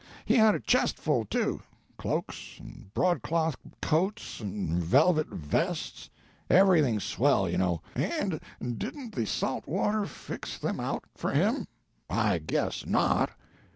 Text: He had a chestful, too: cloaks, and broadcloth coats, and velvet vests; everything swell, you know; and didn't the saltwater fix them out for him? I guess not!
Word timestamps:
He 0.25 0.33
had 0.33 0.55
a 0.55 0.59
chestful, 0.59 1.25
too: 1.25 1.61
cloaks, 1.95 2.55
and 2.59 2.91
broadcloth 2.91 3.55
coats, 3.83 4.39
and 4.39 4.81
velvet 4.83 5.27
vests; 5.27 6.09
everything 6.49 6.99
swell, 6.99 7.47
you 7.47 7.59
know; 7.59 7.83
and 7.93 8.41
didn't 8.79 9.13
the 9.13 9.27
saltwater 9.27 10.07
fix 10.07 10.57
them 10.57 10.79
out 10.79 11.03
for 11.13 11.29
him? 11.29 11.67
I 12.09 12.39
guess 12.39 12.83
not! 12.87 13.29